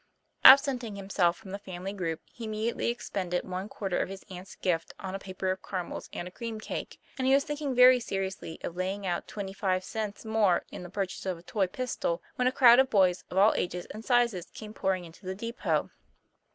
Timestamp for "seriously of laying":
7.99-9.05